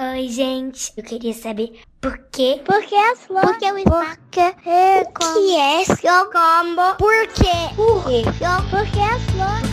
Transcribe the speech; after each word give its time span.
Oi, 0.00 0.28
gente. 0.28 0.92
Eu 0.96 1.02
queria 1.02 1.34
saber 1.34 1.72
por 2.00 2.16
quê? 2.30 2.62
Por 2.64 2.80
que 2.84 2.94
as 2.94 3.18
flores? 3.26 3.50
Por 3.50 3.58
que 3.58 3.66
o 3.66 3.74
Porque 3.74 4.40
é 4.40 5.02
o 5.02 5.12
que 5.12 5.56
é 5.56 5.84
seu 5.86 6.24
combo? 6.26 6.94
Por 6.96 7.26
quê? 7.34 7.74
Por 7.74 8.04
quê? 8.04 8.22
Por 8.70 8.86
que 8.92 9.00
as 9.00 9.22
flores? 9.32 9.68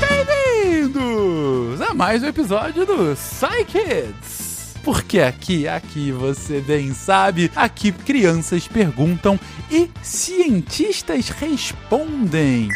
Bem-vindos 0.00 1.80
a 1.82 1.94
mais 1.94 2.24
um 2.24 2.26
episódio 2.26 2.84
do 2.84 3.14
Psy 3.14 3.64
Kids. 3.64 4.74
Porque 4.82 5.20
aqui, 5.20 5.68
aqui 5.68 6.10
você 6.10 6.60
bem 6.60 6.92
sabe, 6.92 7.48
aqui 7.54 7.92
crianças 7.92 8.66
perguntam 8.66 9.38
e 9.70 9.88
cientistas 10.02 11.28
respondem. 11.28 12.68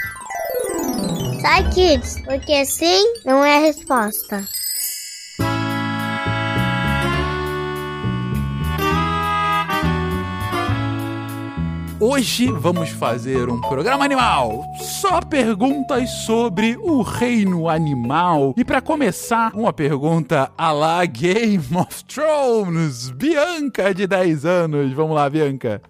Sai, 1.42 1.68
kids, 1.70 2.20
porque 2.24 2.64
sim 2.64 3.14
não 3.24 3.44
é 3.44 3.56
a 3.56 3.60
resposta. 3.60 4.57
Hoje 12.00 12.46
vamos 12.46 12.90
fazer 12.90 13.48
um 13.48 13.60
programa 13.60 14.04
animal. 14.04 14.64
Só 15.00 15.20
perguntas 15.20 16.08
sobre 16.24 16.76
o 16.76 17.02
reino 17.02 17.68
animal. 17.68 18.54
E 18.56 18.64
para 18.64 18.80
começar, 18.80 19.52
uma 19.52 19.72
pergunta 19.72 20.48
a 20.56 20.70
la 20.70 21.04
Game 21.06 21.58
of 21.76 22.04
Thrones. 22.04 23.10
Bianca, 23.10 23.92
de 23.92 24.06
10 24.06 24.44
anos. 24.44 24.92
Vamos 24.92 25.16
lá, 25.16 25.28
Bianca. 25.28 25.82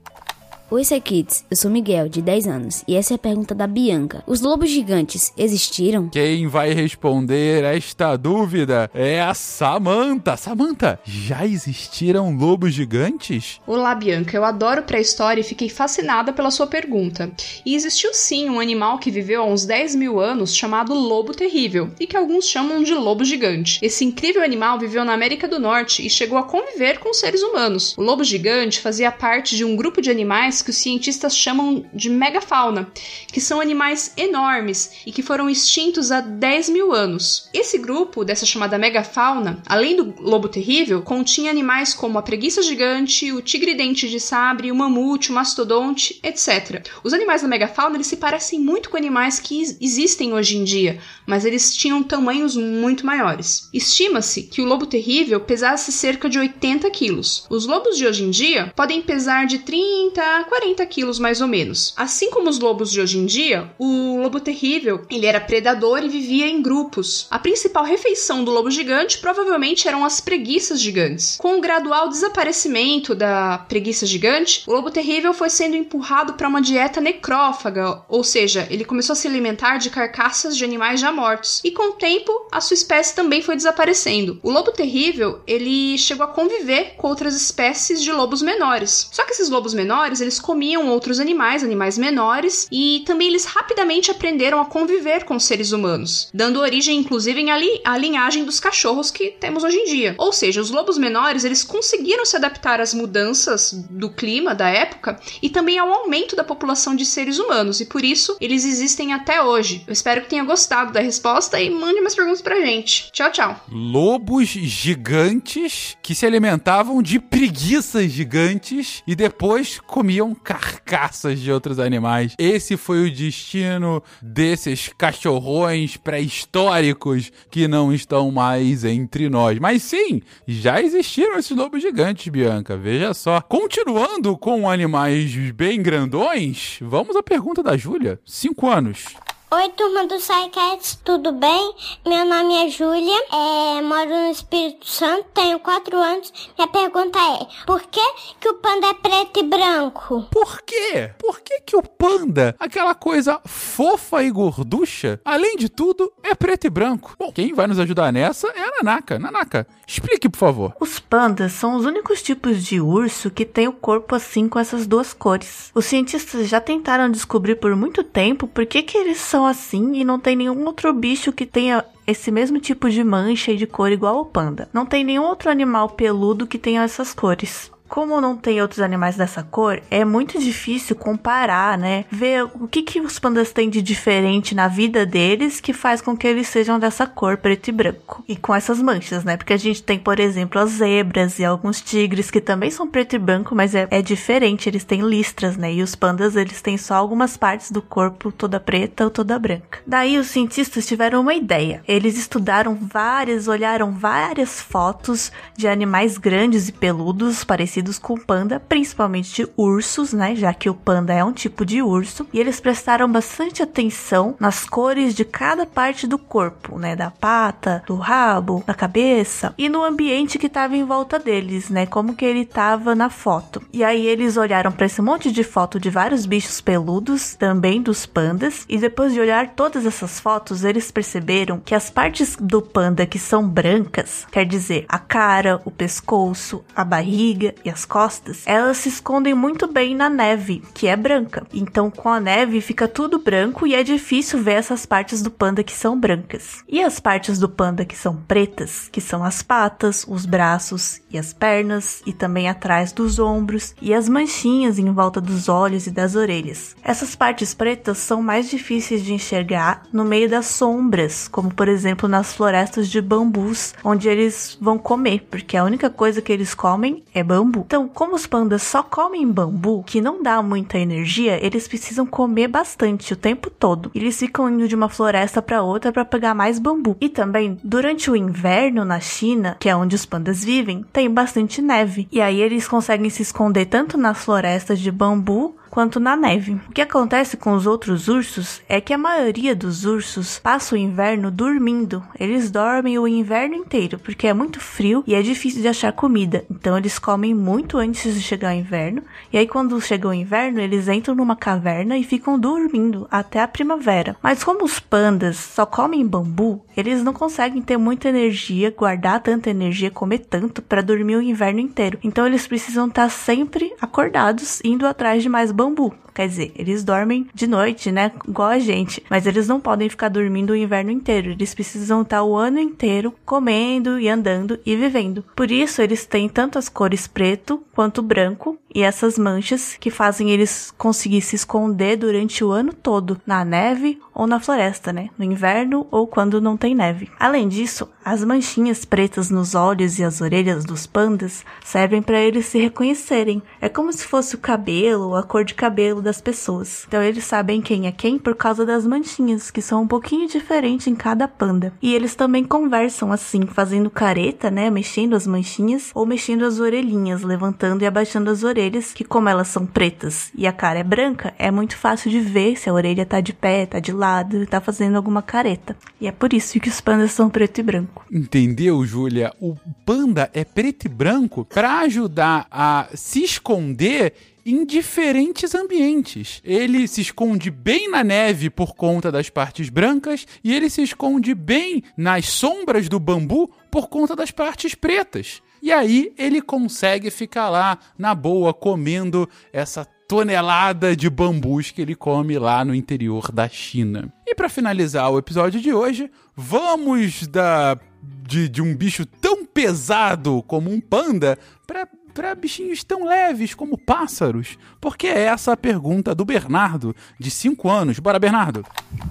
Oi, 0.70 0.82
Kids, 1.00 1.46
eu 1.50 1.56
sou 1.56 1.70
Miguel, 1.70 2.10
de 2.10 2.20
10 2.20 2.46
anos, 2.46 2.84
e 2.86 2.94
essa 2.94 3.14
é 3.14 3.16
a 3.16 3.18
pergunta 3.18 3.54
da 3.54 3.66
Bianca. 3.66 4.22
Os 4.26 4.42
lobos 4.42 4.68
gigantes 4.68 5.32
existiram? 5.34 6.10
Quem 6.10 6.46
vai 6.46 6.74
responder 6.74 7.64
esta 7.64 8.14
dúvida 8.16 8.90
é 8.92 9.18
a 9.18 9.32
Samantha. 9.32 10.36
Samantha, 10.36 11.00
já 11.06 11.46
existiram 11.46 12.36
lobos 12.36 12.74
gigantes? 12.74 13.62
Olá, 13.66 13.94
Bianca. 13.94 14.36
Eu 14.36 14.44
adoro 14.44 14.82
pré-história 14.82 15.40
e 15.40 15.44
fiquei 15.44 15.70
fascinada 15.70 16.34
pela 16.34 16.50
sua 16.50 16.66
pergunta. 16.66 17.32
E 17.64 17.74
existiu 17.74 18.12
sim 18.12 18.50
um 18.50 18.60
animal 18.60 18.98
que 18.98 19.10
viveu 19.10 19.40
há 19.40 19.46
uns 19.46 19.64
10 19.64 19.94
mil 19.94 20.20
anos 20.20 20.54
chamado 20.54 20.92
lobo 20.92 21.32
terrível, 21.32 21.90
e 21.98 22.06
que 22.06 22.16
alguns 22.16 22.44
chamam 22.44 22.82
de 22.82 22.92
lobo 22.92 23.24
gigante. 23.24 23.78
Esse 23.80 24.04
incrível 24.04 24.42
animal 24.42 24.78
viveu 24.78 25.02
na 25.02 25.14
América 25.14 25.48
do 25.48 25.58
Norte 25.58 26.04
e 26.06 26.10
chegou 26.10 26.36
a 26.36 26.42
conviver 26.42 26.98
com 26.98 27.14
seres 27.14 27.42
humanos. 27.42 27.96
O 27.96 28.02
lobo 28.02 28.22
gigante 28.22 28.82
fazia 28.82 29.10
parte 29.10 29.56
de 29.56 29.64
um 29.64 29.74
grupo 29.74 30.02
de 30.02 30.10
animais 30.10 30.57
que 30.62 30.70
os 30.70 30.76
cientistas 30.76 31.36
chamam 31.36 31.84
de 31.92 32.10
megafauna, 32.10 32.90
que 33.32 33.40
são 33.40 33.60
animais 33.60 34.12
enormes 34.16 34.92
e 35.06 35.12
que 35.12 35.22
foram 35.22 35.48
extintos 35.48 36.10
há 36.10 36.20
10 36.20 36.68
mil 36.70 36.92
anos. 36.92 37.48
Esse 37.52 37.78
grupo, 37.78 38.24
dessa 38.24 38.46
chamada 38.46 38.78
megafauna, 38.78 39.62
além 39.66 39.96
do 39.96 40.14
lobo 40.20 40.48
terrível, 40.48 41.02
continha 41.02 41.50
animais 41.50 41.94
como 41.94 42.18
a 42.18 42.22
preguiça 42.22 42.62
gigante, 42.62 43.32
o 43.32 43.42
tigre-dente 43.42 44.08
de 44.08 44.20
sabre, 44.20 44.70
o 44.70 44.74
mamute, 44.74 45.30
o 45.30 45.34
mastodonte, 45.34 46.18
etc. 46.22 46.86
Os 47.02 47.12
animais 47.12 47.42
da 47.42 47.48
megafauna 47.48 47.96
eles 47.96 48.06
se 48.06 48.16
parecem 48.16 48.60
muito 48.60 48.90
com 48.90 48.96
animais 48.96 49.38
que 49.38 49.60
existem 49.80 50.32
hoje 50.32 50.56
em 50.56 50.64
dia, 50.64 51.00
mas 51.26 51.44
eles 51.44 51.74
tinham 51.74 52.02
tamanhos 52.02 52.56
muito 52.56 53.06
maiores. 53.06 53.68
Estima-se 53.72 54.42
que 54.42 54.60
o 54.62 54.64
lobo 54.64 54.86
terrível 54.86 55.40
pesasse 55.40 55.92
cerca 55.92 56.28
de 56.28 56.38
80 56.38 56.90
quilos. 56.90 57.46
Os 57.50 57.66
lobos 57.66 57.96
de 57.96 58.06
hoje 58.06 58.24
em 58.24 58.30
dia 58.30 58.72
podem 58.74 59.02
pesar 59.02 59.46
de 59.46 59.58
30 59.58 60.22
a 60.22 60.44
40 60.48 60.84
quilos 60.86 61.18
mais 61.18 61.40
ou 61.40 61.46
menos. 61.46 61.92
Assim 61.96 62.30
como 62.30 62.48
os 62.48 62.58
lobos 62.58 62.90
de 62.90 63.00
hoje 63.00 63.18
em 63.18 63.26
dia, 63.26 63.70
o 63.78 64.20
lobo 64.22 64.40
terrível 64.40 65.04
ele 65.10 65.26
era 65.26 65.40
predador 65.40 66.02
e 66.02 66.08
vivia 66.08 66.46
em 66.46 66.62
grupos. 66.62 67.26
A 67.30 67.38
principal 67.38 67.84
refeição 67.84 68.42
do 68.42 68.50
lobo 68.50 68.70
gigante 68.70 69.18
provavelmente 69.18 69.86
eram 69.86 70.04
as 70.04 70.20
preguiças 70.20 70.80
gigantes. 70.80 71.36
Com 71.36 71.58
o 71.58 71.60
gradual 71.60 72.08
desaparecimento 72.08 73.14
da 73.14 73.58
preguiça 73.68 74.06
gigante, 74.06 74.64
o 74.66 74.72
lobo 74.72 74.90
terrível 74.90 75.32
foi 75.32 75.50
sendo 75.50 75.76
empurrado 75.76 76.34
para 76.34 76.48
uma 76.48 76.62
dieta 76.62 77.00
necrófaga, 77.00 78.02
ou 78.08 78.24
seja, 78.24 78.66
ele 78.70 78.84
começou 78.84 79.12
a 79.12 79.16
se 79.16 79.28
alimentar 79.28 79.78
de 79.78 79.90
carcaças 79.90 80.56
de 80.56 80.64
animais 80.64 81.00
já 81.00 81.12
mortos. 81.12 81.60
E 81.64 81.70
com 81.70 81.90
o 81.90 81.94
tempo, 81.94 82.48
a 82.50 82.60
sua 82.60 82.74
espécie 82.74 83.14
também 83.14 83.42
foi 83.42 83.56
desaparecendo. 83.56 84.38
O 84.42 84.50
lobo 84.50 84.72
terrível 84.72 85.40
ele 85.46 85.98
chegou 85.98 86.24
a 86.24 86.28
conviver 86.28 86.94
com 86.96 87.08
outras 87.08 87.34
espécies 87.34 88.02
de 88.02 88.12
lobos 88.12 88.42
menores. 88.42 89.08
Só 89.12 89.24
que 89.24 89.32
esses 89.32 89.48
lobos 89.48 89.74
menores 89.74 90.20
eles 90.20 90.37
comiam 90.40 90.88
outros 90.88 91.20
animais, 91.20 91.64
animais 91.64 91.98
menores, 91.98 92.68
e 92.70 93.02
também 93.06 93.28
eles 93.28 93.44
rapidamente 93.44 94.10
aprenderam 94.10 94.60
a 94.60 94.66
conviver 94.66 95.24
com 95.24 95.38
seres 95.38 95.72
humanos, 95.72 96.30
dando 96.32 96.60
origem 96.60 96.98
inclusive 96.98 97.44
à 97.84 97.96
linhagem 97.98 98.44
dos 98.44 98.60
cachorros 98.60 99.10
que 99.10 99.30
temos 99.30 99.64
hoje 99.64 99.76
em 99.76 99.84
dia. 99.84 100.14
Ou 100.18 100.32
seja, 100.32 100.60
os 100.60 100.70
lobos 100.70 100.98
menores 100.98 101.44
eles 101.44 101.62
conseguiram 101.64 102.24
se 102.24 102.36
adaptar 102.36 102.80
às 102.80 102.92
mudanças 102.94 103.72
do 103.90 104.10
clima 104.10 104.54
da 104.54 104.68
época 104.68 105.20
e 105.42 105.48
também 105.48 105.78
ao 105.78 105.92
aumento 105.92 106.34
da 106.34 106.44
população 106.44 106.94
de 106.94 107.04
seres 107.04 107.38
humanos, 107.38 107.80
e 107.80 107.86
por 107.86 108.04
isso 108.04 108.36
eles 108.40 108.64
existem 108.64 109.12
até 109.12 109.42
hoje. 109.42 109.84
Eu 109.86 109.92
espero 109.92 110.22
que 110.22 110.28
tenha 110.28 110.44
gostado 110.44 110.92
da 110.92 111.00
resposta 111.00 111.60
e 111.60 111.70
mande 111.70 112.00
mais 112.00 112.14
perguntas 112.14 112.42
pra 112.42 112.60
gente. 112.60 113.10
Tchau, 113.12 113.30
tchau. 113.30 113.60
Lobos 113.70 114.48
gigantes 114.48 115.96
que 116.02 116.14
se 116.14 116.26
alimentavam 116.26 117.02
de 117.02 117.18
preguiças 117.18 118.10
gigantes 118.10 119.02
e 119.06 119.14
depois 119.14 119.80
comiam 119.80 120.27
carcaças 120.34 121.40
de 121.40 121.50
outros 121.52 121.78
animais. 121.78 122.34
Esse 122.38 122.76
foi 122.76 123.06
o 123.06 123.12
destino 123.12 124.02
desses 124.22 124.90
cachorrões 124.96 125.96
pré-históricos 125.96 127.30
que 127.50 127.68
não 127.68 127.92
estão 127.92 128.30
mais 128.30 128.84
entre 128.84 129.28
nós. 129.28 129.58
Mas 129.58 129.82
sim, 129.82 130.22
já 130.46 130.80
existiram 130.80 131.38
esses 131.38 131.56
lobos 131.56 131.82
gigantes, 131.82 132.28
Bianca. 132.28 132.76
Veja 132.76 133.14
só. 133.14 133.40
Continuando 133.40 134.36
com 134.36 134.68
animais 134.68 135.34
bem 135.52 135.82
grandões, 135.82 136.78
vamos 136.80 137.16
à 137.16 137.22
pergunta 137.22 137.62
da 137.62 137.76
Júlia. 137.76 138.20
Cinco 138.24 138.68
anos. 138.68 139.04
Oi, 139.50 139.70
turma 139.70 140.06
do 140.06 140.20
SciCats, 140.20 141.00
tudo 141.02 141.32
bem? 141.32 141.74
Meu 142.06 142.22
nome 142.26 142.66
é 142.66 142.68
Júlia, 142.68 143.16
é, 143.32 143.80
moro 143.80 144.10
no 144.10 144.30
Espírito 144.30 144.86
Santo, 144.86 145.24
tenho 145.32 145.58
4 145.58 145.96
anos. 145.96 146.30
Minha 146.54 146.68
pergunta 146.68 147.18
é, 147.18 147.64
por 147.64 147.80
que 147.84 148.14
que 148.38 148.46
o 148.46 148.54
panda 148.56 148.88
é 148.88 148.92
preto 148.92 149.40
e 149.40 149.42
branco? 149.44 150.26
Por 150.30 150.60
quê? 150.60 151.14
Por 151.18 151.40
que 151.40 151.62
que 151.62 151.74
o 151.74 151.82
panda, 151.82 152.54
aquela 152.58 152.94
coisa 152.94 153.40
fofa 153.46 154.22
e 154.22 154.30
gorducha, 154.30 155.18
além 155.24 155.56
de 155.56 155.70
tudo, 155.70 156.12
é 156.22 156.34
preto 156.34 156.66
e 156.66 156.70
branco? 156.70 157.14
Bom, 157.18 157.32
quem 157.32 157.54
vai 157.54 157.66
nos 157.66 157.78
ajudar 157.78 158.12
nessa 158.12 158.48
é 158.48 158.60
a 158.60 158.70
Nanaka. 158.82 159.18
Nanaka, 159.18 159.66
explique, 159.88 160.28
por 160.28 160.38
favor. 160.38 160.72
Os 160.78 161.00
pandas 161.00 161.52
são 161.52 161.74
os 161.74 161.84
únicos 161.84 162.22
tipos 162.22 162.62
de 162.62 162.80
urso 162.80 163.30
que 163.30 163.44
têm 163.44 163.66
o 163.66 163.72
corpo 163.72 164.14
assim 164.14 164.48
com 164.48 164.58
essas 164.58 164.86
duas 164.86 165.12
cores. 165.12 165.70
Os 165.74 165.86
cientistas 165.86 166.48
já 166.48 166.60
tentaram 166.60 167.10
descobrir 167.10 167.56
por 167.56 167.74
muito 167.74 168.04
tempo 168.04 168.46
por 168.46 168.66
que 168.66 168.82
que 168.82 168.96
eles 168.98 169.18
são 169.18 169.46
assim 169.46 169.94
e 169.94 170.04
não 170.04 170.20
tem 170.20 170.36
nenhum 170.36 170.64
outro 170.66 170.92
bicho 170.92 171.32
que 171.32 171.46
tenha 171.46 171.84
esse 172.06 172.30
mesmo 172.30 172.58
tipo 172.58 172.88
de 172.88 173.04
mancha 173.04 173.52
e 173.52 173.56
de 173.56 173.66
cor 173.66 173.92
igual 173.92 174.16
ao 174.16 174.26
panda. 174.26 174.68
Não 174.72 174.86
tem 174.86 175.04
nenhum 175.04 175.24
outro 175.24 175.50
animal 175.50 175.90
peludo 175.90 176.46
que 176.46 176.58
tenha 176.58 176.82
essas 176.82 177.12
cores. 177.12 177.70
Como 177.88 178.20
não 178.20 178.36
tem 178.36 178.60
outros 178.60 178.80
animais 178.80 179.16
dessa 179.16 179.42
cor, 179.42 179.80
é 179.90 180.04
muito 180.04 180.38
difícil 180.38 180.94
comparar, 180.94 181.78
né? 181.78 182.04
Ver 182.10 182.44
o 182.44 182.68
que, 182.68 182.82
que 182.82 183.00
os 183.00 183.18
pandas 183.18 183.50
têm 183.50 183.70
de 183.70 183.80
diferente 183.80 184.54
na 184.54 184.68
vida 184.68 185.06
deles 185.06 185.60
que 185.60 185.72
faz 185.72 186.02
com 186.02 186.16
que 186.16 186.26
eles 186.26 186.48
sejam 186.48 186.78
dessa 186.78 187.06
cor 187.06 187.38
preto 187.38 187.68
e 187.68 187.72
branco. 187.72 188.22
E 188.28 188.36
com 188.36 188.54
essas 188.54 188.80
manchas, 188.82 189.24
né? 189.24 189.36
Porque 189.36 189.54
a 189.54 189.56
gente 189.56 189.82
tem, 189.82 189.98
por 189.98 190.20
exemplo, 190.20 190.60
as 190.60 190.70
zebras 190.70 191.38
e 191.38 191.44
alguns 191.44 191.80
tigres 191.80 192.30
que 192.30 192.40
também 192.40 192.70
são 192.70 192.86
preto 192.86 193.16
e 193.16 193.18
branco, 193.18 193.54
mas 193.54 193.74
é, 193.74 193.88
é 193.90 194.02
diferente, 194.02 194.68
eles 194.68 194.84
têm 194.84 195.00
listras, 195.00 195.56
né? 195.56 195.72
E 195.72 195.82
os 195.82 195.94
pandas, 195.94 196.36
eles 196.36 196.60
têm 196.60 196.76
só 196.76 196.94
algumas 196.94 197.36
partes 197.36 197.70
do 197.70 197.80
corpo 197.80 198.30
toda 198.30 198.60
preta 198.60 199.04
ou 199.04 199.10
toda 199.10 199.38
branca. 199.38 199.80
Daí 199.86 200.18
os 200.18 200.26
cientistas 200.26 200.86
tiveram 200.86 201.22
uma 201.22 201.34
ideia. 201.34 201.82
Eles 201.88 202.18
estudaram 202.18 202.74
várias, 202.74 203.48
olharam 203.48 203.92
várias 203.92 204.60
fotos 204.60 205.32
de 205.56 205.66
animais 205.66 206.18
grandes 206.18 206.68
e 206.68 206.72
peludos, 206.72 207.44
parecidos 207.44 207.77
parecidos 207.78 207.98
com 207.98 208.16
panda, 208.16 208.60
principalmente 208.60 209.42
de 209.42 209.48
ursos, 209.56 210.12
né? 210.12 210.34
Já 210.34 210.52
que 210.52 210.68
o 210.68 210.74
panda 210.74 211.12
é 211.12 211.22
um 211.22 211.32
tipo 211.32 211.64
de 211.64 211.82
urso. 211.82 212.26
E 212.32 212.40
eles 212.40 212.60
prestaram 212.60 213.10
bastante 213.10 213.62
atenção 213.62 214.34
nas 214.38 214.64
cores 214.64 215.14
de 215.14 215.24
cada 215.24 215.64
parte 215.64 216.06
do 216.06 216.18
corpo, 216.18 216.78
né? 216.78 216.96
Da 216.96 217.10
pata, 217.10 217.82
do 217.86 217.96
rabo, 217.96 218.62
da 218.66 218.74
cabeça 218.74 219.54
e 219.56 219.68
no 219.68 219.84
ambiente 219.84 220.38
que 220.38 220.46
estava 220.46 220.76
em 220.76 220.84
volta 220.84 221.18
deles, 221.18 221.70
né? 221.70 221.86
Como 221.86 222.14
que 222.14 222.24
ele 222.24 222.40
estava 222.40 222.94
na 222.94 223.10
foto. 223.10 223.62
E 223.72 223.84
aí 223.84 224.06
eles 224.06 224.36
olharam 224.36 224.72
para 224.72 224.86
esse 224.86 225.00
monte 225.00 225.30
de 225.30 225.44
foto 225.44 225.78
de 225.78 225.90
vários 225.90 226.26
bichos 226.26 226.60
peludos, 226.60 227.34
também 227.34 227.80
dos 227.80 228.06
pandas, 228.06 228.64
e 228.68 228.78
depois 228.78 229.12
de 229.12 229.20
olhar 229.20 229.50
todas 229.54 229.86
essas 229.86 230.18
fotos, 230.18 230.64
eles 230.64 230.90
perceberam 230.90 231.60
que 231.60 231.74
as 231.74 231.90
partes 231.90 232.36
do 232.40 232.60
panda 232.60 233.06
que 233.06 233.18
são 233.18 233.48
brancas, 233.48 234.26
quer 234.30 234.44
dizer, 234.44 234.84
a 234.88 234.98
cara, 234.98 235.60
o 235.64 235.70
pescoço, 235.70 236.64
a 236.74 236.84
barriga 236.84 237.54
as 237.68 237.84
costas, 237.84 238.42
elas 238.46 238.78
se 238.78 238.88
escondem 238.88 239.34
muito 239.34 239.66
bem 239.66 239.94
na 239.94 240.08
neve, 240.08 240.62
que 240.74 240.86
é 240.86 240.96
branca. 240.96 241.46
Então, 241.52 241.90
com 241.90 242.08
a 242.08 242.20
neve 242.20 242.60
fica 242.60 242.88
tudo 242.88 243.18
branco 243.18 243.66
e 243.66 243.74
é 243.74 243.82
difícil 243.82 244.42
ver 244.42 244.54
essas 244.54 244.86
partes 244.86 245.22
do 245.22 245.30
panda 245.30 245.62
que 245.62 245.72
são 245.72 245.98
brancas. 245.98 246.62
E 246.68 246.82
as 246.82 247.00
partes 247.00 247.38
do 247.38 247.48
panda 247.48 247.84
que 247.84 247.96
são 247.96 248.16
pretas, 248.16 248.88
que 248.90 249.00
são 249.00 249.24
as 249.24 249.42
patas, 249.42 250.04
os 250.08 250.26
braços 250.26 251.00
e 251.10 251.18
as 251.18 251.32
pernas, 251.32 252.02
e 252.06 252.12
também 252.12 252.48
atrás 252.48 252.92
dos 252.92 253.18
ombros 253.18 253.74
e 253.80 253.94
as 253.94 254.08
manchinhas 254.08 254.78
em 254.78 254.90
volta 254.92 255.20
dos 255.20 255.48
olhos 255.48 255.86
e 255.86 255.90
das 255.90 256.14
orelhas. 256.14 256.76
Essas 256.82 257.14
partes 257.14 257.54
pretas 257.54 257.98
são 257.98 258.22
mais 258.22 258.48
difíceis 258.48 259.02
de 259.02 259.12
enxergar 259.12 259.82
no 259.92 260.04
meio 260.04 260.28
das 260.28 260.46
sombras, 260.46 261.28
como 261.28 261.52
por 261.52 261.68
exemplo 261.68 262.08
nas 262.08 262.32
florestas 262.32 262.88
de 262.88 263.00
bambus, 263.00 263.74
onde 263.82 264.08
eles 264.08 264.56
vão 264.60 264.78
comer, 264.78 265.26
porque 265.30 265.56
a 265.56 265.64
única 265.64 265.90
coisa 265.90 266.22
que 266.22 266.32
eles 266.32 266.54
comem 266.54 267.02
é 267.14 267.22
bambu. 267.22 267.57
Então, 267.66 267.88
como 267.88 268.14
os 268.14 268.26
pandas 268.26 268.62
só 268.62 268.82
comem 268.82 269.30
bambu, 269.30 269.82
que 269.84 270.00
não 270.00 270.22
dá 270.22 270.42
muita 270.42 270.78
energia, 270.78 271.44
eles 271.44 271.68
precisam 271.68 272.06
comer 272.06 272.48
bastante 272.48 273.12
o 273.12 273.16
tempo 273.16 273.50
todo. 273.50 273.90
Eles 273.94 274.18
ficam 274.18 274.48
indo 274.48 274.68
de 274.68 274.74
uma 274.74 274.88
floresta 274.88 275.42
para 275.42 275.62
outra 275.62 275.92
para 275.92 276.04
pegar 276.04 276.34
mais 276.34 276.58
bambu. 276.58 276.96
E 277.00 277.08
também, 277.08 277.58
durante 277.62 278.10
o 278.10 278.16
inverno 278.16 278.84
na 278.84 279.00
China, 279.00 279.56
que 279.58 279.68
é 279.68 279.76
onde 279.76 279.94
os 279.94 280.06
pandas 280.06 280.44
vivem, 280.44 280.84
tem 280.92 281.10
bastante 281.10 281.60
neve. 281.60 282.08
E 282.10 282.20
aí 282.20 282.40
eles 282.40 282.68
conseguem 282.68 283.10
se 283.10 283.22
esconder 283.22 283.66
tanto 283.66 283.96
nas 283.96 284.24
florestas 284.24 284.78
de 284.78 284.90
bambu 284.90 285.54
quanto 285.70 286.00
na 286.00 286.16
neve. 286.16 286.60
O 286.68 286.72
que 286.72 286.82
acontece 286.82 287.36
com 287.36 287.52
os 287.52 287.66
outros 287.66 288.08
ursos 288.08 288.62
é 288.68 288.80
que 288.80 288.92
a 288.92 288.98
maioria 288.98 289.54
dos 289.54 289.84
ursos 289.84 290.38
passa 290.38 290.74
o 290.74 290.78
inverno 290.78 291.30
dormindo. 291.30 292.02
Eles 292.18 292.50
dormem 292.50 292.98
o 292.98 293.06
inverno 293.06 293.54
inteiro 293.54 293.98
porque 293.98 294.26
é 294.26 294.34
muito 294.34 294.60
frio 294.60 295.04
e 295.06 295.14
é 295.14 295.22
difícil 295.22 295.62
de 295.62 295.68
achar 295.68 295.92
comida. 295.92 296.44
Então 296.50 296.76
eles 296.76 296.98
comem 296.98 297.34
muito 297.34 297.78
antes 297.78 298.14
de 298.14 298.20
chegar 298.20 298.52
o 298.52 298.58
inverno. 298.58 299.02
E 299.32 299.38
aí 299.38 299.46
quando 299.46 299.80
chega 299.80 300.08
o 300.08 300.14
inverno, 300.14 300.60
eles 300.60 300.88
entram 300.88 301.14
numa 301.14 301.36
caverna 301.36 301.96
e 301.96 302.04
ficam 302.04 302.38
dormindo 302.38 303.06
até 303.10 303.40
a 303.40 303.48
primavera. 303.48 304.16
Mas 304.22 304.42
como 304.42 304.64
os 304.64 304.80
pandas 304.80 305.36
só 305.36 305.66
comem 305.66 306.06
bambu, 306.06 306.64
eles 306.76 307.02
não 307.02 307.12
conseguem 307.12 307.62
ter 307.62 307.76
muita 307.76 308.08
energia, 308.08 308.74
guardar 308.76 309.20
tanta 309.20 309.50
energia, 309.50 309.90
comer 309.90 310.20
tanto 310.20 310.62
para 310.62 310.82
dormir 310.82 311.16
o 311.16 311.22
inverno 311.22 311.60
inteiro. 311.60 311.98
Então 312.02 312.26
eles 312.26 312.46
precisam 312.46 312.86
estar 312.88 313.10
sempre 313.10 313.74
acordados, 313.80 314.60
indo 314.64 314.86
atrás 314.86 315.22
de 315.22 315.28
mais 315.28 315.50
bambu. 315.58 315.92
Quer 316.14 316.28
dizer, 316.28 316.52
eles 316.56 316.84
dormem 316.84 317.28
de 317.34 317.46
noite, 317.46 317.92
né? 317.92 318.12
Igual 318.26 318.48
a 318.48 318.58
gente. 318.58 319.02
Mas 319.10 319.26
eles 319.26 319.46
não 319.46 319.60
podem 319.60 319.88
ficar 319.88 320.08
dormindo 320.08 320.50
o 320.50 320.56
inverno 320.56 320.90
inteiro. 320.90 321.30
Eles 321.30 321.54
precisam 321.54 322.02
estar 322.02 322.22
o 322.22 322.36
ano 322.36 322.58
inteiro 322.58 323.14
comendo 323.24 323.98
e 323.98 324.08
andando 324.08 324.58
e 324.64 324.74
vivendo. 324.74 325.24
Por 325.36 325.50
isso, 325.50 325.82
eles 325.82 326.06
têm 326.06 326.28
tanto 326.28 326.58
as 326.58 326.68
cores 326.68 327.06
preto 327.06 327.62
quanto 327.72 328.02
branco 328.02 328.58
e 328.74 328.82
essas 328.82 329.18
manchas 329.18 329.76
que 329.78 329.90
fazem 329.90 330.30
eles 330.30 330.72
conseguir 330.76 331.20
se 331.20 331.36
esconder 331.36 331.96
durante 331.96 332.44
o 332.44 332.50
ano 332.50 332.72
todo 332.72 333.20
na 333.26 333.44
neve 333.44 334.00
ou 334.12 334.26
na 334.26 334.40
floresta, 334.40 334.92
né? 334.92 335.10
No 335.16 335.24
inverno 335.24 335.86
ou 335.90 336.06
quando 336.06 336.40
não 336.40 336.56
tem 336.56 336.74
neve. 336.74 337.08
Além 337.18 337.48
disso, 337.48 337.88
as 338.10 338.24
manchinhas 338.24 338.86
pretas 338.86 339.28
nos 339.28 339.54
olhos 339.54 339.98
e 339.98 340.04
as 340.04 340.22
orelhas 340.22 340.64
dos 340.64 340.86
pandas 340.86 341.44
servem 341.62 342.00
para 342.00 342.18
eles 342.18 342.46
se 342.46 342.58
reconhecerem. 342.58 343.42
É 343.60 343.68
como 343.68 343.92
se 343.92 344.06
fosse 344.06 344.34
o 344.34 344.38
cabelo 344.38 345.08
ou 345.08 345.16
a 345.16 345.22
cor 345.22 345.44
de 345.44 345.52
cabelo 345.52 346.00
das 346.00 346.18
pessoas. 346.18 346.86
Então 346.88 347.02
eles 347.02 347.24
sabem 347.24 347.60
quem 347.60 347.86
é 347.86 347.92
quem 347.92 348.18
por 348.18 348.34
causa 348.34 348.64
das 348.64 348.86
manchinhas, 348.86 349.50
que 349.50 349.60
são 349.60 349.82
um 349.82 349.86
pouquinho 349.86 350.26
diferentes 350.26 350.86
em 350.86 350.94
cada 350.94 351.28
panda. 351.28 351.70
E 351.82 351.94
eles 351.94 352.14
também 352.14 352.44
conversam 352.44 353.12
assim, 353.12 353.46
fazendo 353.46 353.90
careta, 353.90 354.50
né? 354.50 354.70
Mexendo 354.70 355.14
as 355.14 355.26
manchinhas 355.26 355.90
ou 355.94 356.06
mexendo 356.06 356.46
as 356.46 356.58
orelhinhas, 356.58 357.22
levantando 357.22 357.82
e 357.82 357.86
abaixando 357.86 358.30
as 358.30 358.42
orelhas, 358.42 358.94
que 358.94 359.04
como 359.04 359.28
elas 359.28 359.48
são 359.48 359.66
pretas 359.66 360.32
e 360.34 360.46
a 360.46 360.52
cara 360.52 360.78
é 360.78 360.84
branca, 360.84 361.34
é 361.38 361.50
muito 361.50 361.76
fácil 361.76 362.10
de 362.10 362.20
ver 362.20 362.56
se 362.56 362.70
a 362.70 362.72
orelha 362.72 363.04
tá 363.04 363.20
de 363.20 363.34
pé, 363.34 363.66
tá 363.66 363.78
de 363.78 363.92
lado, 363.92 364.46
tá 364.46 364.62
fazendo 364.62 364.96
alguma 364.96 365.20
careta. 365.20 365.76
E 366.00 366.06
é 366.06 366.12
por 366.12 366.32
isso 366.32 366.58
que 366.58 366.70
os 366.70 366.80
pandas 366.80 367.12
são 367.12 367.28
preto 367.28 367.58
e 367.58 367.62
branco. 367.62 367.97
Entendeu, 368.10 368.84
Júlia? 368.84 369.32
O 369.40 369.56
panda 369.84 370.30
é 370.32 370.44
preto 370.44 370.86
e 370.86 370.88
branco 370.88 371.44
para 371.44 371.80
ajudar 371.80 372.46
a 372.50 372.88
se 372.94 373.22
esconder 373.22 374.14
em 374.44 374.64
diferentes 374.64 375.54
ambientes. 375.54 376.40
Ele 376.42 376.88
se 376.88 377.02
esconde 377.02 377.50
bem 377.50 377.90
na 377.90 378.02
neve 378.02 378.48
por 378.48 378.74
conta 378.74 379.12
das 379.12 379.28
partes 379.28 379.68
brancas 379.68 380.26
e 380.42 380.54
ele 380.54 380.70
se 380.70 380.82
esconde 380.82 381.34
bem 381.34 381.82
nas 381.96 382.26
sombras 382.26 382.88
do 382.88 382.98
bambu 382.98 383.50
por 383.70 383.88
conta 383.88 384.16
das 384.16 384.30
partes 384.30 384.74
pretas. 384.74 385.42
E 385.62 385.70
aí 385.70 386.12
ele 386.16 386.40
consegue 386.40 387.10
ficar 387.10 387.50
lá 387.50 387.78
na 387.98 388.14
boa 388.14 388.54
comendo 388.54 389.28
essa 389.52 389.84
tonelada 390.08 390.96
de 390.96 391.10
bambus 391.10 391.70
que 391.70 391.82
ele 391.82 391.94
come 391.94 392.38
lá 392.38 392.64
no 392.64 392.74
interior 392.74 393.30
da 393.30 393.46
China. 393.48 394.10
E 394.26 394.34
para 394.34 394.48
finalizar 394.48 395.10
o 395.10 395.18
episódio 395.18 395.60
de 395.60 395.72
hoje, 395.72 396.10
vamos 396.34 397.26
da 397.26 397.78
de, 398.02 398.48
de 398.48 398.60
um 398.60 398.76
bicho 398.76 399.06
tão 399.06 399.44
pesado 399.44 400.42
como 400.46 400.70
um 400.70 400.80
panda 400.80 401.38
para 401.66 402.34
bichinhos 402.34 402.84
tão 402.84 403.04
leves 403.06 403.54
como 403.54 403.78
pássaros? 403.78 404.58
Porque 404.80 405.06
é 405.06 405.24
essa 405.24 405.52
a 405.52 405.56
pergunta 405.56 406.14
do 406.14 406.24
Bernardo, 406.24 406.94
de 407.18 407.30
5 407.30 407.68
anos. 407.68 407.98
Bora, 407.98 408.18
Bernardo! 408.18 408.64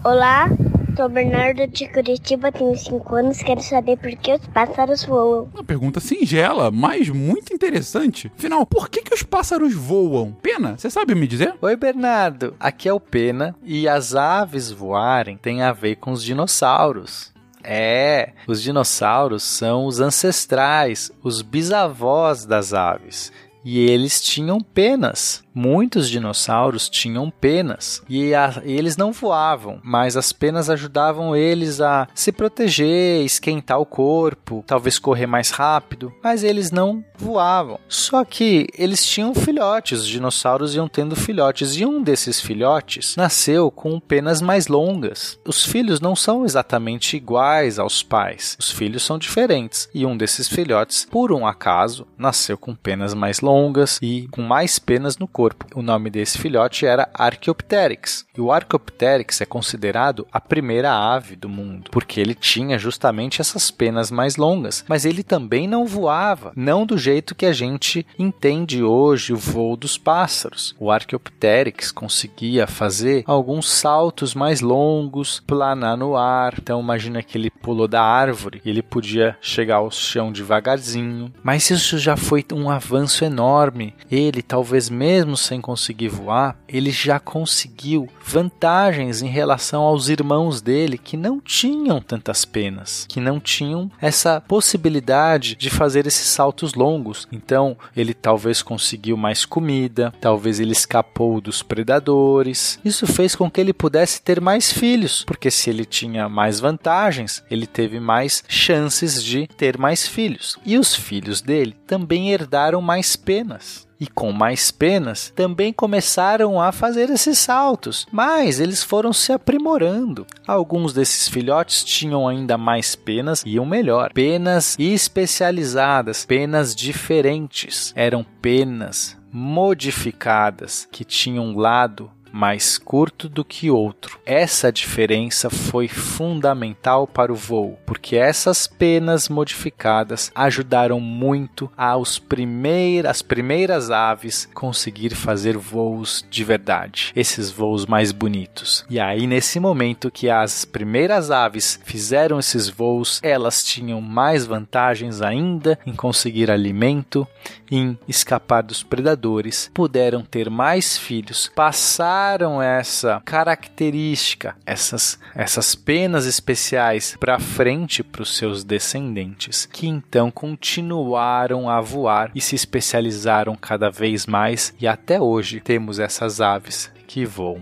Olá, 0.04 0.50
sou 0.96 1.10
Bernardo 1.10 1.68
de 1.68 1.88
Curitiba, 1.88 2.52
tenho 2.52 2.76
5 2.76 3.16
anos, 3.16 3.38
quero 3.40 3.62
saber 3.62 3.98
por 3.98 4.12
que 4.12 4.34
os 4.34 4.46
pássaros 4.48 5.04
voam. 5.04 5.50
Uma 5.54 5.64
pergunta 5.64 6.00
singela, 6.00 6.70
mas 6.70 7.10
muito 7.10 7.54
interessante. 7.54 8.32
Afinal, 8.38 8.66
por 8.66 8.90
que, 8.90 9.02
que 9.02 9.14
os 9.14 9.24
pássaros 9.24 9.74
voam? 9.74 10.32
Pena, 10.32 10.78
você 10.78 10.90
sabe 10.90 11.16
me 11.16 11.28
dizer? 11.28 11.56
Oi, 11.62 11.76
Bernardo. 11.76 12.56
Aqui 12.60 12.90
é 12.90 12.94
o 12.94 13.00
Pena 13.00 13.56
e 13.64 13.88
as 13.88 14.16
aves 14.16 14.72
voarem 14.72 15.38
têm 15.38 15.62
a 15.62 15.72
ver 15.72 15.96
com 15.98 16.12
os 16.12 16.24
dinossauros. 16.24 17.36
É, 17.70 18.32
os 18.48 18.62
dinossauros 18.62 19.44
são 19.44 19.86
os 19.88 20.00
ancestrais, 20.00 21.12
os 21.22 21.42
bisavós 21.42 22.46
das 22.46 22.74
aves. 22.74 23.30
E 23.66 23.78
eles 23.78 24.22
tinham 24.22 24.62
penas. 24.62 25.44
Muitos 25.60 26.08
dinossauros 26.08 26.88
tinham 26.88 27.32
penas 27.32 28.04
e 28.08 28.32
a, 28.36 28.62
eles 28.64 28.96
não 28.96 29.12
voavam, 29.12 29.80
mas 29.84 30.16
as 30.16 30.32
penas 30.32 30.70
ajudavam 30.70 31.36
eles 31.36 31.82
a 31.82 32.08
se 32.14 32.32
proteger, 32.32 33.26
esquentar 33.26 33.80
o 33.80 33.86
corpo, 33.86 34.64
talvez 34.68 35.00
correr 35.00 35.26
mais 35.26 35.50
rápido, 35.50 36.14
mas 36.24 36.44
eles 36.44 36.70
não 36.70 37.04
voavam. 37.18 37.80
Só 37.90 38.24
que 38.24 38.68
eles 38.78 39.04
tinham 39.04 39.34
filhotes, 39.34 40.02
os 40.02 40.08
dinossauros 40.08 40.76
iam 40.76 40.88
tendo 40.88 41.16
filhotes 41.16 41.76
e 41.76 41.84
um 41.84 42.04
desses 42.04 42.40
filhotes 42.40 43.16
nasceu 43.16 43.72
com 43.72 44.00
penas 44.00 44.44
mais 44.44 44.68
longas. 44.68 45.40
Os 45.44 45.66
filhos 45.66 46.00
não 46.00 46.16
são 46.16 46.46
exatamente 46.46 47.18
iguais 47.18 47.80
aos 47.80 48.04
pais, 48.04 48.56
os 48.60 48.70
filhos 48.70 49.02
são 49.02 49.18
diferentes 49.18 49.90
e 49.92 50.06
um 50.06 50.16
desses 50.16 50.48
filhotes, 50.48 51.08
por 51.10 51.32
um 51.32 51.48
acaso, 51.48 52.06
nasceu 52.16 52.60
com 52.60 52.76
penas 52.76 53.16
mais 53.16 53.42
longas 53.42 53.98
e 54.04 54.28
com 54.30 54.44
mais 54.44 54.78
penas 54.78 55.18
no 55.18 55.28
corpo 55.28 55.47
corpo. 55.48 55.66
O 55.74 55.82
nome 55.82 56.10
desse 56.10 56.38
filhote 56.38 56.86
era 56.86 57.10
Archaeopteryx. 57.14 58.26
E 58.36 58.42
o 58.42 58.52
Archaeopteryx 58.52 59.42
é 59.42 59.46
considerado 59.46 60.28
a 60.32 60.42
primeira 60.42 60.92
ave 60.92 61.36
do 61.36 61.48
mundo, 61.48 61.90
porque 61.92 62.20
ele 62.20 62.36
tinha 62.36 62.78
justamente 62.78 63.42
essas 63.42 63.72
penas 63.72 64.12
mais 64.12 64.36
longas, 64.36 64.84
mas 64.88 65.06
ele 65.06 65.24
também 65.24 65.68
não 65.68 65.86
voava, 65.86 66.52
não 66.56 66.86
do 66.86 66.98
jeito 66.98 67.36
que 67.36 67.46
a 67.46 67.54
gente 67.54 68.06
entende 68.18 68.84
hoje 68.84 69.34
o 69.34 69.38
voo 69.38 69.78
dos 69.78 69.98
pássaros. 69.98 70.76
O 70.80 70.92
Archaeopteryx 70.92 71.92
conseguia 71.92 72.68
fazer 72.68 73.24
alguns 73.26 73.70
saltos 73.70 74.34
mais 74.36 74.62
longos, 74.62 75.42
planar 75.46 75.98
no 75.98 76.16
ar. 76.16 76.56
Então 76.60 76.82
imagina 76.82 77.24
que 77.24 77.38
ele 77.38 77.50
pulou 77.50 77.88
da 77.88 78.02
árvore, 78.02 78.62
ele 78.66 78.82
podia 78.82 79.38
chegar 79.42 79.78
ao 79.78 79.92
chão 79.92 80.32
devagarzinho. 80.32 81.32
Mas 81.44 81.70
isso 81.70 81.98
já 81.98 82.18
foi 82.18 82.44
um 82.52 82.70
avanço 82.70 83.24
enorme. 83.24 83.94
Ele 84.12 84.42
talvez 84.42 84.90
mesmo 84.90 85.37
sem 85.38 85.62
conseguir 85.62 86.10
voar, 86.10 86.58
ele 86.68 86.92
já 86.92 87.20
conseguiu 87.20 88.10
vantagens 88.26 89.22
em 89.22 89.28
relação 89.28 89.84
aos 89.84 90.10
irmãos 90.10 90.62
dele 90.62 90.98
que 90.98 91.16
não 91.16 91.40
tinham 91.40 92.02
tantas 92.02 92.44
penas, 92.44 93.06
que 93.08 93.20
não 93.20 93.40
tinham 93.40 93.90
essa 94.02 94.42
possibilidade 94.42 95.56
de 95.56 95.70
fazer 95.70 96.06
esses 96.08 96.28
saltos 96.28 96.74
longos. 96.74 97.28
Então, 97.32 97.78
ele 97.96 98.14
talvez 98.14 98.62
conseguiu 98.62 99.16
mais 99.16 99.46
comida, 99.46 100.14
talvez 100.20 100.60
ele 100.60 100.72
escapou 100.72 101.40
dos 101.40 101.62
predadores. 101.62 102.80
Isso 102.84 103.08
fez 103.08 103.36
com 103.36 103.50
que 103.50 103.62
ele 103.62 103.74
pudesse 103.74 104.22
ter 104.22 104.42
mais 104.42 104.72
filhos, 104.72 105.24
porque 105.26 105.52
se 105.52 105.70
ele 105.70 105.86
tinha 105.86 106.28
mais 106.28 106.60
vantagens, 106.60 107.44
ele 107.50 107.68
teve 107.68 108.00
mais 108.00 108.44
chances 108.48 109.24
de 109.24 109.48
ter 109.48 109.78
mais 109.78 110.08
filhos. 110.08 110.58
E 110.66 110.78
os 110.78 110.96
filhos 110.96 111.42
dele 111.42 111.76
também 111.86 112.32
herdaram 112.32 112.82
mais 112.82 113.16
penas. 113.16 113.87
E 114.00 114.08
com 114.08 114.32
mais 114.32 114.72
penas 114.72 115.32
também 115.36 115.74
começaram 115.74 116.62
a 116.62 116.72
fazer 116.72 117.10
esses 117.10 117.38
saltos, 117.40 118.06
mas 118.12 118.60
eles 118.60 118.84
foram 118.84 119.12
se 119.12 119.32
aprimorando. 119.32 120.26
Alguns 120.46 120.94
desses 120.94 121.28
filhotes 121.28 121.84
tinham 121.84 122.28
ainda 122.28 122.58
mais 122.58 122.96
penas 122.96 123.44
e 123.46 123.60
o 123.60 123.66
melhor, 123.66 124.12
penas 124.14 124.76
especializadas, 124.80 126.26
penas 126.26 126.76
diferentes. 126.76 127.94
Eram 127.96 128.26
penas 128.42 129.18
modificadas 129.32 130.88
que 130.92 131.04
tinham 131.04 131.46
um 131.46 131.58
lado 131.58 132.12
mais 132.38 132.78
curto 132.78 133.28
do 133.28 133.44
que 133.44 133.72
outro. 133.72 134.20
Essa 134.24 134.72
diferença 134.72 135.50
foi 135.50 135.88
fundamental 135.88 137.08
para 137.08 137.34
o 137.34 137.36
voo, 137.36 137.80
porque 137.84 138.16
essas 138.16 138.68
penas 138.68 139.28
modificadas 139.28 140.32
ajudaram 140.36 141.00
muito 141.00 141.72
aos 141.76 142.20
primeir, 142.20 143.08
as 143.08 143.24
primeiras 143.24 143.90
aves 143.90 144.48
conseguir 144.54 145.16
fazer 145.16 145.58
voos 145.58 146.24
de 146.30 146.44
verdade, 146.44 147.12
esses 147.16 147.50
voos 147.50 147.88
mais 147.88 148.12
bonitos. 148.12 148.86
E 148.88 149.00
aí 149.00 149.26
nesse 149.26 149.60
momento 149.60 150.12
que 150.12 150.30
as 150.30 150.64
primeiras 150.64 151.32
aves 151.32 151.80
fizeram 151.86 152.38
esses 152.38 152.70
voos, 152.70 153.20
elas 153.24 153.64
tinham 153.64 154.00
mais 154.00 154.46
vantagens 154.46 155.24
ainda 155.24 155.80
em 155.88 155.94
conseguir 155.94 156.52
alimento, 156.52 157.28
em 157.72 157.98
escapar 158.08 158.62
dos 158.62 158.84
predadores, 158.84 159.72
puderam 159.74 160.22
ter 160.22 160.52
mais 160.52 160.98
filhos, 161.00 161.52
passar 161.56 162.27
passaram 162.28 162.62
essa 162.62 163.22
característica, 163.24 164.56
essas, 164.66 165.18
essas 165.34 165.76
penas 165.76 166.26
especiais 166.26 167.16
para 167.18 167.40
frente 167.40 168.04
para 168.04 168.22
os 168.22 168.36
seus 168.36 168.66
descendentes, 168.66 169.66
que 169.72 169.88
então 169.88 170.30
continuaram 170.30 171.70
a 171.70 171.80
voar 171.80 172.30
e 172.36 172.42
se 172.42 172.54
especializaram 172.54 173.56
cada 173.56 173.90
vez 173.90 174.26
mais, 174.26 174.74
e 174.78 174.86
até 174.86 175.22
hoje 175.22 175.62
temos 175.62 176.00
essas 176.00 176.42
aves 176.42 176.92
que 177.08 177.24
voam. 177.24 177.62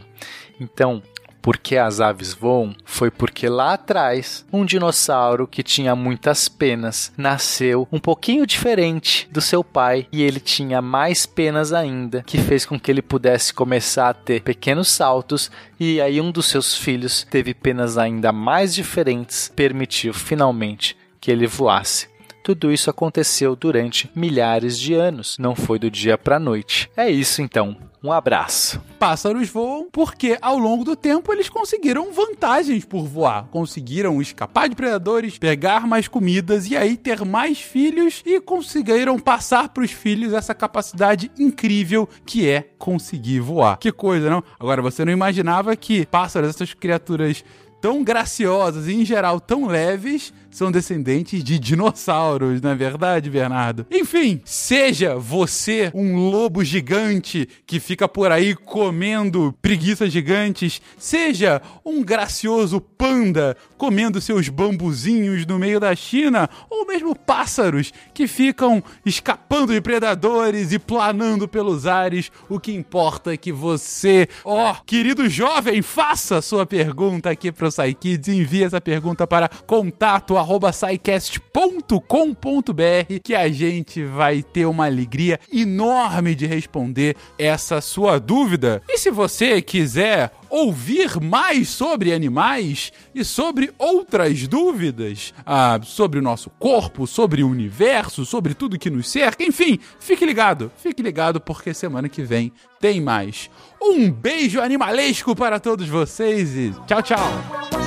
Então, 0.59 1.03
porque 1.45 1.77
as 1.77 2.01
aves 2.01 2.33
voam 2.33 2.75
foi 2.83 3.11
porque 3.11 3.47
lá 3.47 3.73
atrás 3.73 4.43
um 4.51 4.65
dinossauro 4.65 5.45
que 5.45 5.61
tinha 5.61 5.95
muitas 5.95 6.49
penas 6.49 7.13
nasceu 7.15 7.87
um 7.91 7.99
pouquinho 7.99 8.47
diferente 8.47 9.29
do 9.31 9.39
seu 9.39 9.63
pai 9.63 10.07
e 10.11 10.23
ele 10.23 10.39
tinha 10.39 10.81
mais 10.81 11.27
penas 11.27 11.71
ainda, 11.71 12.23
que 12.23 12.39
fez 12.39 12.65
com 12.65 12.79
que 12.79 12.89
ele 12.89 13.03
pudesse 13.03 13.53
começar 13.53 14.09
a 14.09 14.13
ter 14.15 14.41
pequenos 14.41 14.87
saltos 14.87 15.51
e 15.79 16.01
aí 16.01 16.19
um 16.19 16.31
dos 16.31 16.47
seus 16.47 16.75
filhos 16.75 17.27
teve 17.29 17.53
penas 17.53 17.95
ainda 17.95 18.31
mais 18.31 18.73
diferentes, 18.73 19.51
permitiu 19.55 20.15
finalmente 20.15 20.97
que 21.21 21.29
ele 21.29 21.45
voasse. 21.45 22.07
Tudo 22.43 22.71
isso 22.71 22.89
aconteceu 22.89 23.55
durante 23.55 24.09
milhares 24.15 24.79
de 24.79 24.95
anos, 24.95 25.35
não 25.37 25.55
foi 25.55 25.77
do 25.77 25.91
dia 25.91 26.17
para 26.17 26.37
a 26.37 26.39
noite. 26.39 26.89
É 26.97 27.09
isso 27.09 27.41
então. 27.41 27.77
Um 28.05 28.11
abraço. 28.11 28.79
Pássaros 28.99 29.49
voam 29.49 29.87
porque 29.91 30.37
ao 30.39 30.59
longo 30.59 30.83
do 30.83 30.95
tempo 30.95 31.33
eles 31.33 31.49
conseguiram 31.49 32.13
vantagens 32.13 32.85
por 32.85 33.03
voar. 33.03 33.47
Conseguiram 33.49 34.21
escapar 34.21 34.69
de 34.69 34.75
predadores, 34.75 35.39
pegar 35.39 35.87
mais 35.87 36.07
comidas 36.07 36.69
e 36.69 36.77
aí 36.77 36.97
ter 36.97 37.25
mais 37.25 37.59
filhos 37.59 38.21
e 38.23 38.39
conseguiram 38.39 39.17
passar 39.17 39.69
para 39.69 39.83
os 39.83 39.89
filhos 39.89 40.33
essa 40.33 40.53
capacidade 40.53 41.31
incrível 41.39 42.07
que 42.27 42.47
é 42.47 42.69
conseguir 42.77 43.39
voar. 43.39 43.79
Que 43.79 43.91
coisa, 43.91 44.29
não? 44.29 44.43
Agora 44.59 44.83
você 44.83 45.03
não 45.03 45.11
imaginava 45.11 45.75
que 45.75 46.05
pássaros, 46.05 46.51
essas 46.51 46.75
criaturas 46.75 47.43
tão 47.81 48.03
graciosas 48.03 48.87
e, 48.87 48.93
em 48.93 49.05
geral, 49.05 49.39
tão 49.39 49.65
leves, 49.65 50.31
são 50.55 50.71
descendentes 50.71 51.43
de 51.43 51.59
dinossauros, 51.59 52.61
não 52.61 52.69
é 52.69 52.75
verdade, 52.75 53.29
Bernardo? 53.29 53.85
Enfim, 53.91 54.39
seja 54.45 55.17
você 55.17 55.91
um 55.93 56.29
lobo 56.29 56.63
gigante 56.63 57.45
que 57.67 57.77
fica 57.77 58.07
por 58.07 58.31
aí 58.31 58.55
comendo 58.55 59.53
preguiças 59.61 60.13
gigantes, 60.13 60.81
seja 60.97 61.61
um 61.83 62.01
gracioso 62.01 62.79
panda 62.79 63.57
comendo 63.77 64.21
seus 64.21 64.47
bambuzinhos 64.47 65.45
no 65.45 65.59
meio 65.59 65.77
da 65.77 65.93
China, 65.93 66.49
ou 66.69 66.87
mesmo 66.87 67.13
pássaros 67.13 67.91
que 68.13 68.25
ficam 68.25 68.81
escapando 69.05 69.73
de 69.73 69.81
predadores 69.81 70.71
e 70.71 70.79
planando 70.79 71.49
pelos 71.49 71.85
ares, 71.85 72.31
o 72.47 72.61
que 72.61 72.73
importa 72.73 73.33
é 73.33 73.37
que 73.37 73.51
você, 73.51 74.29
ó, 74.45 74.71
oh, 74.71 74.83
querido 74.85 75.27
jovem, 75.27 75.81
faça 75.81 76.41
sua 76.41 76.65
pergunta 76.65 77.29
aqui 77.29 77.51
pro 77.51 77.69
SciKids, 77.69 78.29
envie 78.29 78.63
essa 78.63 78.79
pergunta 78.79 79.27
para 79.27 79.49
contato 79.49 80.37
contato@saicast.com.br 80.45 83.19
que 83.23 83.35
a 83.35 83.49
gente 83.49 84.03
vai 84.03 84.43
ter 84.43 84.65
uma 84.65 84.85
alegria 84.85 85.39
enorme 85.51 86.35
de 86.35 86.45
responder 86.45 87.15
essa 87.37 87.81
sua 87.81 88.19
dúvida. 88.19 88.81
E 88.87 88.97
se 88.97 89.09
você 89.09 89.61
quiser 89.61 90.31
ouvir 90.49 91.19
mais 91.19 91.69
sobre 91.69 92.13
animais 92.13 92.93
e 93.13 93.25
sobre 93.25 93.73
outras 93.77 94.47
dúvidas 94.47 95.33
ah, 95.45 95.79
sobre 95.83 96.19
o 96.19 96.21
nosso 96.21 96.49
corpo, 96.51 97.07
sobre 97.07 97.43
o 97.43 97.49
universo, 97.49 98.25
sobre 98.25 98.53
tudo 98.53 98.79
que 98.79 98.89
nos 98.89 99.09
cerca, 99.09 99.43
enfim, 99.43 99.79
fique 99.99 100.25
ligado, 100.25 100.71
fique 100.77 101.01
ligado 101.01 101.41
porque 101.41 101.73
semana 101.73 102.07
que 102.07 102.23
vem 102.23 102.53
tem 102.79 103.01
mais. 103.01 103.49
Um 103.81 104.11
beijo 104.11 104.61
animalesco 104.61 105.35
para 105.35 105.59
todos 105.59 105.87
vocês 105.87 106.55
e 106.55 106.73
tchau, 106.87 107.01
tchau! 107.01 107.84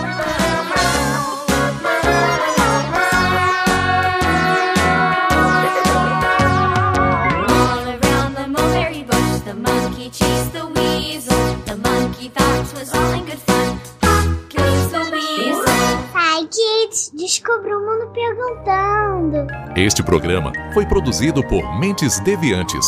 Descubra 17.28 17.76
o 17.76 17.80
mundo 17.80 18.10
perguntando. 18.12 19.46
Este 19.76 20.02
programa 20.02 20.50
foi 20.72 20.86
produzido 20.86 21.46
por 21.46 21.78
Mentes 21.78 22.18
Deviantes. 22.20 22.86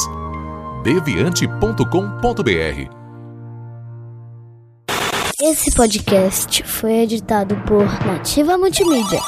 deviante.com.br. 0.82 2.90
Esse 5.42 5.74
podcast 5.74 6.62
foi 6.64 7.00
editado 7.00 7.54
por 7.66 7.84
Nativa 8.06 8.56
Multimídia. 8.56 9.20